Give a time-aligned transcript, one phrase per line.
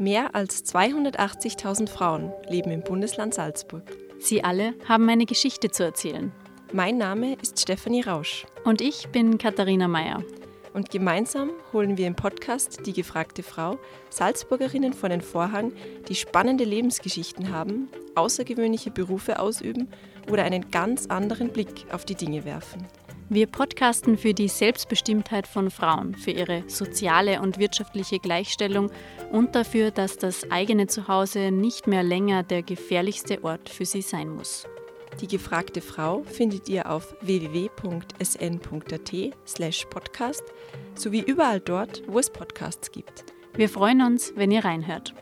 [0.00, 3.82] Mehr als 280.000 Frauen leben im Bundesland Salzburg.
[4.20, 6.30] Sie alle haben eine Geschichte zu erzählen.
[6.72, 8.46] Mein Name ist Stefanie Rausch.
[8.64, 10.22] Und ich bin Katharina Mayer.
[10.72, 13.76] Und gemeinsam holen wir im Podcast Die gefragte Frau
[14.08, 15.72] Salzburgerinnen vor den Vorhang,
[16.08, 19.88] die spannende Lebensgeschichten haben, außergewöhnliche Berufe ausüben
[20.30, 22.86] oder einen ganz anderen Blick auf die Dinge werfen.
[23.30, 28.90] Wir podcasten für die Selbstbestimmtheit von Frauen, für ihre soziale und wirtschaftliche Gleichstellung
[29.30, 34.30] und dafür, dass das eigene Zuhause nicht mehr länger der gefährlichste Ort für sie sein
[34.30, 34.66] muss.
[35.20, 38.60] Die gefragte Frau findet ihr auf www.sn.at
[39.90, 40.42] podcast
[40.94, 43.24] sowie überall dort, wo es Podcasts gibt.
[43.54, 45.12] Wir freuen uns, wenn ihr reinhört.